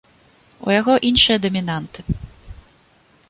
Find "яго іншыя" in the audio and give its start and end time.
0.79-1.37